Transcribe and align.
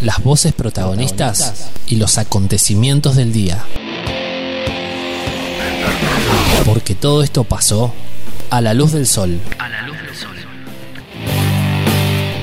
las 0.00 0.22
voces 0.22 0.52
protagonistas 0.52 1.70
y 1.86 1.96
los 1.96 2.18
acontecimientos 2.18 3.16
del 3.16 3.32
día. 3.32 3.64
Porque 6.64 6.94
todo 6.94 7.22
esto 7.22 7.44
pasó 7.44 7.92
a 8.50 8.60
la 8.60 8.74
luz 8.74 8.92
del 8.92 9.06
sol. 9.06 9.40
A 9.58 9.68
la 9.68 9.82
luz 9.82 9.96
del 9.96 10.14
sol. 10.14 10.36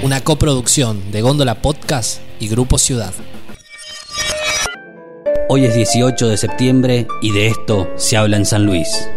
Una 0.03 0.21
coproducción 0.21 1.11
de 1.11 1.21
Góndola 1.21 1.61
Podcast 1.61 2.19
y 2.39 2.47
Grupo 2.47 2.77
Ciudad. 2.77 3.13
Hoy 5.47 5.65
es 5.65 5.75
18 5.75 6.27
de 6.27 6.37
septiembre 6.37 7.07
y 7.21 7.31
de 7.31 7.47
esto 7.47 7.91
se 7.97 8.17
habla 8.17 8.37
en 8.37 8.45
San 8.45 8.65
Luis. 8.65 9.07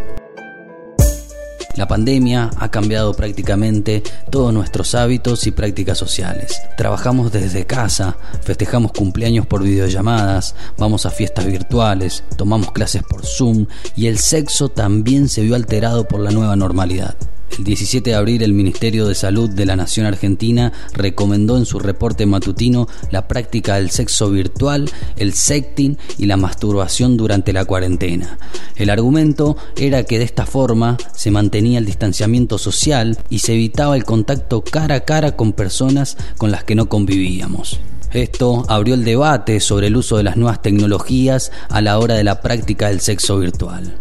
La 1.78 1.86
pandemia 1.86 2.50
ha 2.56 2.72
cambiado 2.72 3.14
prácticamente 3.14 4.02
todos 4.32 4.52
nuestros 4.52 4.96
hábitos 4.96 5.46
y 5.46 5.52
prácticas 5.52 5.96
sociales. 5.96 6.60
Trabajamos 6.76 7.30
desde 7.30 7.66
casa, 7.66 8.16
festejamos 8.42 8.90
cumpleaños 8.90 9.46
por 9.46 9.62
videollamadas, 9.62 10.56
vamos 10.76 11.06
a 11.06 11.10
fiestas 11.10 11.46
virtuales, 11.46 12.24
tomamos 12.36 12.72
clases 12.72 13.04
por 13.04 13.24
Zoom 13.24 13.66
y 13.94 14.08
el 14.08 14.18
sexo 14.18 14.70
también 14.70 15.28
se 15.28 15.42
vio 15.42 15.54
alterado 15.54 16.08
por 16.08 16.18
la 16.18 16.32
nueva 16.32 16.56
normalidad. 16.56 17.14
El 17.56 17.64
17 17.64 18.10
de 18.10 18.16
abril 18.16 18.42
el 18.42 18.52
Ministerio 18.52 19.06
de 19.06 19.14
Salud 19.14 19.48
de 19.50 19.66
la 19.66 19.76
Nación 19.76 20.06
Argentina 20.06 20.72
recomendó 20.92 21.56
en 21.56 21.66
su 21.66 21.78
reporte 21.78 22.26
matutino 22.26 22.88
la 23.10 23.26
práctica 23.26 23.76
del 23.76 23.90
sexo 23.90 24.30
virtual, 24.30 24.90
el 25.16 25.32
sexting 25.32 25.98
y 26.18 26.26
la 26.26 26.36
masturbación 26.36 27.16
durante 27.16 27.52
la 27.52 27.64
cuarentena. 27.64 28.38
El 28.76 28.90
argumento 28.90 29.56
era 29.76 30.04
que 30.04 30.18
de 30.18 30.24
esta 30.24 30.46
forma 30.46 30.96
se 31.14 31.30
mantenía 31.30 31.78
el 31.78 31.86
distanciamiento 31.86 32.58
social 32.58 33.18
y 33.28 33.40
se 33.40 33.54
evitaba 33.54 33.96
el 33.96 34.04
contacto 34.04 34.62
cara 34.62 34.96
a 34.96 35.00
cara 35.00 35.36
con 35.36 35.52
personas 35.52 36.16
con 36.36 36.50
las 36.50 36.64
que 36.64 36.74
no 36.74 36.88
convivíamos. 36.88 37.80
Esto 38.12 38.64
abrió 38.68 38.94
el 38.94 39.04
debate 39.04 39.60
sobre 39.60 39.88
el 39.88 39.96
uso 39.96 40.16
de 40.16 40.22
las 40.22 40.36
nuevas 40.36 40.62
tecnologías 40.62 41.52
a 41.68 41.80
la 41.80 41.98
hora 41.98 42.14
de 42.14 42.24
la 42.24 42.40
práctica 42.40 42.88
del 42.88 43.00
sexo 43.00 43.38
virtual. 43.38 43.98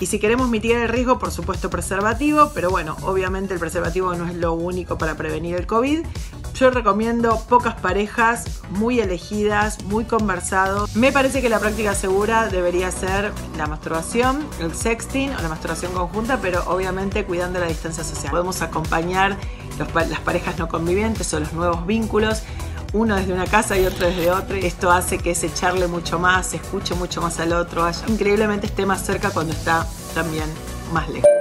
Y 0.00 0.06
si 0.06 0.18
queremos 0.18 0.48
mitigar 0.48 0.80
el 0.80 0.88
riesgo, 0.88 1.18
por 1.18 1.30
supuesto 1.30 1.68
preservativo, 1.68 2.50
pero 2.54 2.70
bueno, 2.70 2.96
obviamente 3.02 3.52
el 3.54 3.60
preservativo 3.60 4.14
no 4.14 4.26
es 4.26 4.34
lo 4.34 4.54
único 4.54 4.96
para 4.96 5.16
prevenir 5.16 5.56
el 5.56 5.66
COVID. 5.66 6.06
Yo 6.54 6.70
recomiendo 6.70 7.40
pocas 7.48 7.74
parejas, 7.80 8.60
muy 8.70 9.00
elegidas, 9.00 9.82
muy 9.84 10.04
conversado. 10.04 10.88
Me 10.94 11.12
parece 11.12 11.40
que 11.40 11.48
la 11.48 11.58
práctica 11.58 11.94
segura 11.94 12.48
debería 12.48 12.90
ser 12.90 13.32
la 13.56 13.66
masturbación, 13.66 14.46
el 14.60 14.74
sexting 14.74 15.30
o 15.34 15.42
la 15.42 15.48
masturbación 15.48 15.92
conjunta, 15.92 16.38
pero 16.40 16.62
obviamente 16.66 17.24
cuidando 17.24 17.60
la 17.60 17.66
distancia 17.66 18.04
social. 18.04 18.30
Podemos 18.30 18.60
acompañar 18.62 19.38
las 19.78 20.20
parejas 20.20 20.58
no 20.58 20.68
convivientes 20.68 21.32
o 21.32 21.40
los 21.40 21.52
nuevos 21.52 21.86
vínculos 21.86 22.42
uno 22.92 23.16
desde 23.16 23.32
una 23.32 23.46
casa 23.46 23.78
y 23.78 23.86
otro 23.86 24.06
desde 24.06 24.30
otra. 24.30 24.58
Esto 24.58 24.90
hace 24.90 25.18
que 25.18 25.34
se 25.34 25.46
echarle 25.46 25.86
mucho 25.86 26.18
más, 26.18 26.48
se 26.48 26.56
escuche 26.56 26.94
mucho 26.94 27.20
más 27.20 27.38
al 27.40 27.52
otro, 27.52 27.88
increíblemente 28.08 28.66
esté 28.66 28.86
más 28.86 29.04
cerca 29.04 29.30
cuando 29.30 29.52
está 29.52 29.86
también 30.14 30.46
más 30.92 31.08
lejos. 31.08 31.39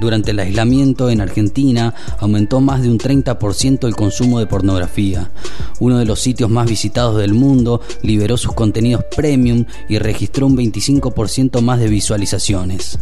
Durante 0.00 0.30
el 0.30 0.38
aislamiento 0.38 1.10
en 1.10 1.20
Argentina 1.20 1.92
aumentó 2.20 2.62
más 2.62 2.80
de 2.80 2.88
un 2.88 2.98
30% 2.98 3.86
el 3.86 3.94
consumo 3.94 4.38
de 4.38 4.46
pornografía. 4.46 5.30
Uno 5.78 5.98
de 5.98 6.06
los 6.06 6.20
sitios 6.20 6.48
más 6.48 6.66
visitados 6.66 7.18
del 7.18 7.34
mundo 7.34 7.82
liberó 8.02 8.38
sus 8.38 8.54
contenidos 8.54 9.04
premium 9.14 9.66
y 9.90 9.98
registró 9.98 10.46
un 10.46 10.56
25% 10.56 11.60
más 11.60 11.80
de 11.80 11.88
visualizaciones. 11.88 12.98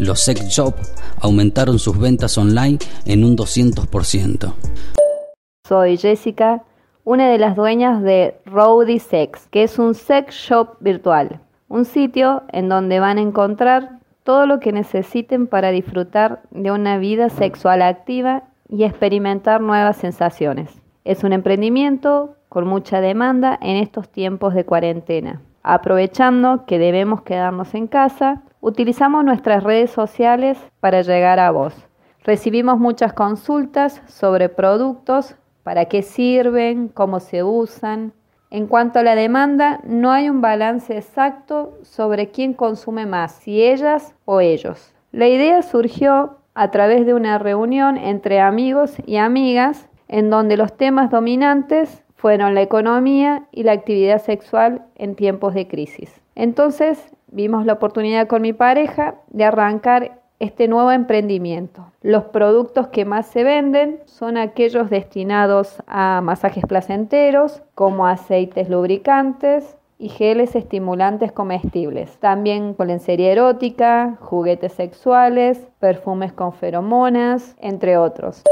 Los 0.00 0.24
sex 0.24 0.48
shops 0.48 0.92
aumentaron 1.20 1.78
sus 1.78 1.96
ventas 1.96 2.36
online 2.36 2.78
en 3.06 3.22
un 3.22 3.36
200%. 3.36 4.54
Soy 5.68 5.96
Jessica, 5.96 6.64
una 7.04 7.30
de 7.30 7.38
las 7.38 7.54
dueñas 7.54 8.02
de 8.02 8.40
Rowdy 8.44 8.98
Sex, 8.98 9.46
que 9.52 9.62
es 9.62 9.78
un 9.78 9.94
sex 9.94 10.34
shop 10.34 10.78
virtual, 10.80 11.40
un 11.68 11.84
sitio 11.84 12.42
en 12.52 12.68
donde 12.68 12.98
van 12.98 13.18
a 13.18 13.22
encontrar 13.22 14.00
todo 14.24 14.46
lo 14.46 14.58
que 14.58 14.72
necesiten 14.72 15.46
para 15.46 15.70
disfrutar 15.70 16.42
de 16.50 16.72
una 16.72 16.98
vida 16.98 17.28
sexual 17.28 17.82
activa 17.82 18.44
y 18.68 18.84
experimentar 18.84 19.60
nuevas 19.60 19.98
sensaciones. 19.98 20.82
Es 21.04 21.22
un 21.22 21.32
emprendimiento 21.32 22.34
con 22.48 22.66
mucha 22.66 23.00
demanda 23.00 23.58
en 23.60 23.76
estos 23.76 24.08
tiempos 24.08 24.54
de 24.54 24.64
cuarentena. 24.64 25.42
Aprovechando 25.62 26.64
que 26.66 26.78
debemos 26.78 27.22
quedarnos 27.22 27.74
en 27.74 27.86
casa, 27.86 28.42
utilizamos 28.60 29.24
nuestras 29.24 29.62
redes 29.62 29.90
sociales 29.90 30.58
para 30.80 31.02
llegar 31.02 31.38
a 31.38 31.50
vos. 31.50 31.74
Recibimos 32.24 32.78
muchas 32.78 33.12
consultas 33.12 34.02
sobre 34.06 34.48
productos, 34.48 35.36
para 35.62 35.86
qué 35.86 36.02
sirven, 36.02 36.88
cómo 36.88 37.20
se 37.20 37.42
usan, 37.42 38.12
en 38.54 38.68
cuanto 38.68 39.00
a 39.00 39.02
la 39.02 39.16
demanda, 39.16 39.80
no 39.82 40.12
hay 40.12 40.30
un 40.30 40.40
balance 40.40 40.96
exacto 40.96 41.76
sobre 41.82 42.28
quién 42.28 42.54
consume 42.54 43.04
más, 43.04 43.32
si 43.32 43.60
ellas 43.60 44.14
o 44.26 44.40
ellos. 44.40 44.94
La 45.10 45.26
idea 45.26 45.60
surgió 45.62 46.38
a 46.54 46.70
través 46.70 47.04
de 47.04 47.14
una 47.14 47.38
reunión 47.38 47.96
entre 47.96 48.38
amigos 48.38 48.94
y 49.06 49.16
amigas 49.16 49.88
en 50.06 50.30
donde 50.30 50.56
los 50.56 50.76
temas 50.76 51.10
dominantes 51.10 52.04
fueron 52.14 52.54
la 52.54 52.62
economía 52.62 53.42
y 53.50 53.64
la 53.64 53.72
actividad 53.72 54.22
sexual 54.22 54.82
en 54.94 55.16
tiempos 55.16 55.52
de 55.54 55.66
crisis. 55.66 56.22
Entonces 56.36 57.12
vimos 57.32 57.66
la 57.66 57.72
oportunidad 57.72 58.28
con 58.28 58.42
mi 58.42 58.52
pareja 58.52 59.16
de 59.30 59.46
arrancar 59.46 60.20
este 60.38 60.68
nuevo 60.68 60.90
emprendimiento. 60.90 61.86
Los 62.02 62.24
productos 62.24 62.88
que 62.88 63.04
más 63.04 63.26
se 63.26 63.44
venden 63.44 64.00
son 64.06 64.36
aquellos 64.36 64.90
destinados 64.90 65.82
a 65.86 66.20
masajes 66.22 66.64
placenteros, 66.66 67.62
como 67.74 68.06
aceites 68.06 68.68
lubricantes 68.68 69.76
y 69.98 70.08
geles 70.08 70.54
estimulantes 70.56 71.32
comestibles. 71.32 72.18
También 72.18 72.74
con 72.74 72.88
lencería 72.88 73.32
erótica, 73.32 74.18
juguetes 74.20 74.72
sexuales, 74.72 75.66
perfumes 75.78 76.32
con 76.32 76.52
feromonas, 76.52 77.56
entre 77.60 77.96
otros. 77.96 78.42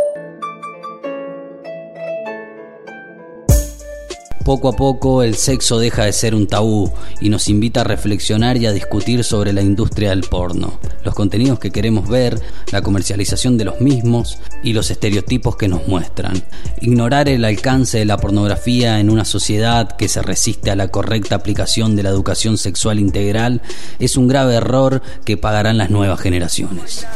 Poco 4.44 4.69
a 4.69 4.72
poco 4.72 5.22
el 5.22 5.36
sexo 5.36 5.78
deja 5.78 6.04
de 6.04 6.12
ser 6.12 6.34
un 6.34 6.48
tabú 6.48 6.92
y 7.20 7.28
nos 7.28 7.48
invita 7.48 7.82
a 7.82 7.84
reflexionar 7.84 8.56
y 8.56 8.66
a 8.66 8.72
discutir 8.72 9.22
sobre 9.22 9.53
la 9.53 9.62
industria 9.62 10.10
del 10.10 10.22
porno, 10.22 10.80
los 11.04 11.14
contenidos 11.14 11.60
que 11.60 11.70
queremos 11.70 12.08
ver, 12.08 12.41
la 12.72 12.82
comercialización 12.82 13.56
de 13.56 13.66
los 13.66 13.80
mismos 13.80 14.38
y 14.64 14.72
los 14.72 14.91
estereotipos 14.91 15.56
que 15.56 15.69
nos 15.69 15.86
muestran. 15.86 16.42
Ignorar 16.80 17.28
el 17.28 17.44
alcance 17.44 17.98
de 17.98 18.04
la 18.04 18.16
pornografía 18.16 18.98
en 18.98 19.10
una 19.10 19.25
sociedad 19.25 19.97
que 19.97 20.08
se 20.08 20.22
resiste 20.22 20.72
a 20.72 20.76
la 20.76 20.88
correcta 20.88 21.36
aplicación 21.36 21.94
de 21.94 22.03
la 22.03 22.10
educación 22.10 22.59
sexual 22.59 22.98
integral 22.98 23.62
es 24.00 24.16
un 24.16 24.26
grave 24.26 24.56
error 24.56 25.03
que 25.24 25.36
pagarán 25.36 25.78
las 25.78 25.91
nuevas 25.91 26.20
generaciones. 26.20 27.06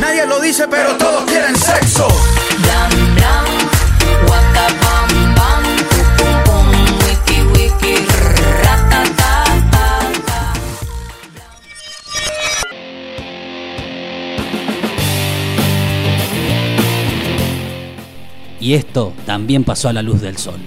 Nadie 0.00 0.26
lo 0.26 0.40
dice, 0.40 0.68
pero 0.68 0.96
todos 0.96 1.24
quieren 1.24 1.56
sexo. 1.56 2.06
Y 18.68 18.74
esto 18.74 19.14
también 19.24 19.64
pasó 19.64 19.88
a 19.88 19.94
la 19.94 20.02
luz 20.02 20.20
del 20.20 20.36
sol. 20.36 20.60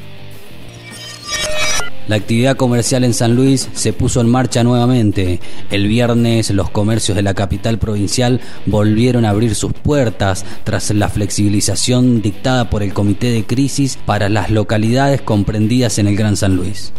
La 2.07 2.15
actividad 2.15 2.57
comercial 2.57 3.03
en 3.03 3.13
San 3.13 3.35
Luis 3.35 3.69
se 3.73 3.93
puso 3.93 4.21
en 4.21 4.27
marcha 4.27 4.63
nuevamente. 4.63 5.39
El 5.69 5.87
viernes 5.87 6.49
los 6.49 6.71
comercios 6.71 7.15
de 7.15 7.21
la 7.21 7.35
capital 7.35 7.77
provincial 7.77 8.41
volvieron 8.65 9.23
a 9.23 9.29
abrir 9.29 9.53
sus 9.53 9.73
puertas 9.73 10.45
tras 10.63 10.89
la 10.89 11.09
flexibilización 11.09 12.23
dictada 12.23 12.71
por 12.71 12.81
el 12.81 12.91
Comité 12.91 13.29
de 13.29 13.45
Crisis 13.45 13.99
para 14.03 14.29
las 14.29 14.49
localidades 14.49 15.21
comprendidas 15.21 15.99
en 15.99 16.07
el 16.07 16.15
Gran 16.15 16.37
San 16.37 16.55
Luis. 16.55 16.93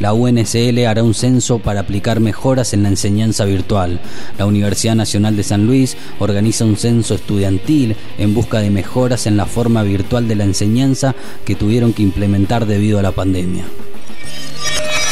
La 0.00 0.12
UNSL 0.12 0.86
hará 0.86 1.02
un 1.02 1.14
censo 1.14 1.58
para 1.58 1.80
aplicar 1.80 2.20
mejoras 2.20 2.72
en 2.74 2.82
la 2.82 2.88
enseñanza 2.88 3.44
virtual. 3.44 4.00
La 4.38 4.46
Universidad 4.46 4.96
Nacional 4.96 5.36
de 5.36 5.44
San 5.44 5.66
Luis 5.66 5.96
organiza 6.18 6.64
un 6.64 6.76
censo 6.76 7.14
estudiantil 7.14 7.96
en 8.18 8.34
busca 8.34 8.60
de 8.60 8.70
mejoras 8.70 9.26
en 9.26 9.36
la 9.36 9.46
forma 9.46 9.82
virtual 9.82 10.26
de 10.26 10.34
la 10.34 10.44
enseñanza 10.44 11.14
que 11.44 11.54
tuvieron 11.54 11.92
que 11.92 12.02
implementar 12.02 12.66
debido 12.66 12.98
a 12.98 13.02
la 13.02 13.12
pandemia 13.12 13.64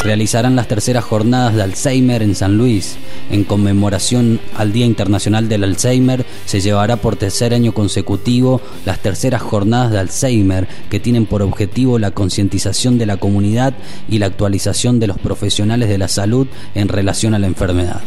realizarán 0.02 0.56
las 0.56 0.68
terceras 0.68 1.04
jornadas 1.04 1.54
de 1.54 1.62
Alzheimer 1.62 2.22
en 2.22 2.34
San 2.34 2.56
Luis. 2.56 2.96
En 3.30 3.44
conmemoración 3.44 4.40
al 4.56 4.72
Día 4.72 4.86
Internacional 4.86 5.48
del 5.48 5.64
Alzheimer, 5.64 6.26
se 6.44 6.60
llevará 6.60 6.96
por 6.96 7.16
tercer 7.16 7.54
año 7.54 7.72
consecutivo 7.72 8.60
las 8.84 8.98
terceras 8.98 9.42
jornadas 9.42 9.92
de 9.92 9.98
Alzheimer, 9.98 10.68
que 10.90 11.00
tienen 11.00 11.26
por 11.26 11.42
objetivo 11.42 11.98
la 11.98 12.10
concientización 12.10 12.98
de 12.98 13.06
la 13.06 13.16
comunidad 13.16 13.74
y 14.08 14.18
la 14.18 14.26
actualización 14.26 14.98
de 14.98 15.06
los 15.06 15.18
profesionales 15.18 15.88
de 15.88 15.98
la 15.98 16.08
salud 16.08 16.46
en 16.74 16.88
relación 16.88 17.34
a 17.34 17.38
la 17.38 17.46
enfermedad. 17.46 18.00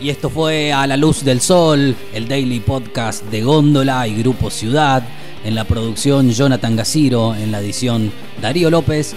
Y 0.00 0.10
esto 0.10 0.30
fue 0.30 0.72
A 0.72 0.84
la 0.88 0.96
Luz 0.96 1.24
del 1.24 1.40
Sol, 1.40 1.94
el 2.12 2.26
daily 2.26 2.58
podcast 2.58 3.24
de 3.26 3.42
Góndola 3.42 4.08
y 4.08 4.16
Grupo 4.16 4.50
Ciudad. 4.50 5.04
En 5.44 5.54
la 5.54 5.64
producción 5.64 6.30
Jonathan 6.30 6.76
Gaciro, 6.76 7.34
en 7.34 7.50
la 7.50 7.60
edición 7.60 8.12
Darío 8.40 8.70
López. 8.70 9.14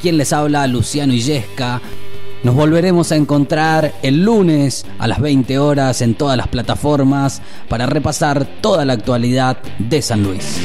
Quien 0.00 0.16
les 0.16 0.32
habla, 0.32 0.66
Luciano 0.66 1.12
Illesca. 1.12 1.80
Nos 2.42 2.54
volveremos 2.54 3.10
a 3.10 3.16
encontrar 3.16 3.94
el 4.02 4.22
lunes 4.22 4.84
a 4.98 5.08
las 5.08 5.20
20 5.20 5.58
horas 5.58 6.02
en 6.02 6.14
todas 6.14 6.36
las 6.36 6.48
plataformas 6.48 7.40
para 7.68 7.86
repasar 7.86 8.46
toda 8.60 8.84
la 8.84 8.92
actualidad 8.92 9.56
de 9.78 10.02
San 10.02 10.22
Luis. 10.22 10.60